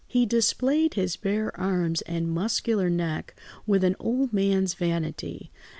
He 0.07 0.25
displayed 0.25 0.95
his 0.95 1.15
bare 1.15 1.55
arms 1.59 2.01
and 2.07 2.27
muscular 2.31 2.89
neck 2.89 3.35
with 3.67 3.83
an 3.83 3.95
old 3.99 4.33
man's 4.33 4.73
vanity. 4.73 5.51